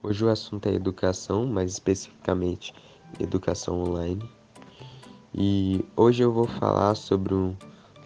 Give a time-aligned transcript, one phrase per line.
[0.00, 2.72] Hoje o assunto é educação, mais especificamente
[3.18, 4.22] educação online.
[5.34, 7.56] E hoje eu vou falar sobre um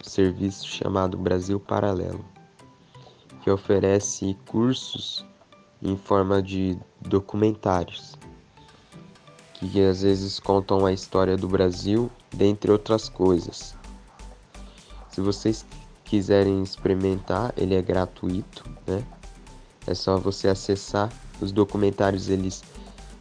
[0.02, 2.24] serviço chamado Brasil Paralelo,
[3.42, 5.22] que oferece cursos
[5.82, 8.16] em forma de documentários,
[9.52, 13.76] que às vezes contam a história do Brasil, dentre outras coisas.
[15.10, 15.66] Se vocês
[16.04, 19.04] quiserem experimentar, ele é gratuito, né?
[19.86, 21.12] É só você acessar.
[21.42, 22.62] Os documentários eles,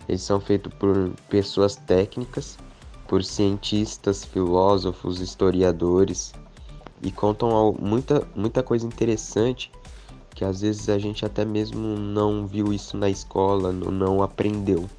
[0.07, 2.57] eles são feitos por pessoas técnicas,
[3.07, 6.33] por cientistas, filósofos, historiadores
[7.01, 9.71] e contam muita, muita coisa interessante
[10.33, 14.89] que às vezes a gente até mesmo não viu isso na escola, não aprendeu.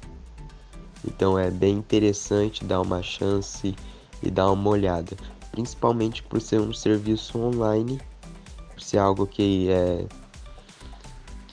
[1.05, 3.75] Então é bem interessante dar uma chance
[4.21, 5.17] e dar uma olhada,
[5.51, 7.99] principalmente por ser um serviço online,
[8.71, 10.05] por ser algo que é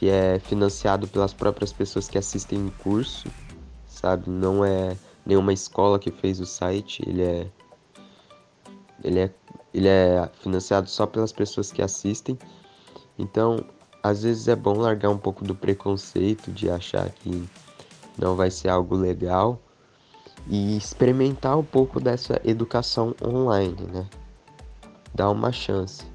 [0.01, 3.29] que é financiado pelas próprias pessoas que assistem o curso,
[3.87, 4.31] sabe?
[4.31, 4.97] Não é
[5.27, 7.47] nenhuma escola que fez o site, ele é
[9.05, 9.31] ele é
[9.75, 12.39] ele é financiado só pelas pessoas que assistem.
[13.19, 13.63] Então,
[14.03, 17.47] às vezes é bom largar um pouco do preconceito de achar que
[18.17, 19.61] não vai ser algo legal
[20.49, 24.09] e experimentar um pouco dessa educação online, né?
[25.15, 26.07] Dar uma chance.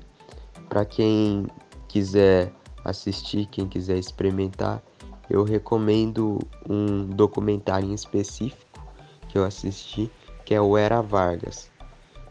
[0.67, 1.45] Para quem
[1.87, 2.51] quiser
[2.85, 4.81] assistir, quem quiser experimentar,
[5.29, 8.85] eu recomendo um documentário em específico
[9.27, 10.09] que eu assisti,
[10.45, 11.71] que é o Era Vargas,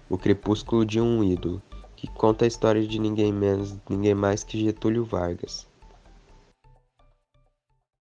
[0.08, 1.60] O Crepúsculo de um Ídolo,
[1.96, 5.66] que conta a história de ninguém menos, ninguém mais que Getúlio Vargas.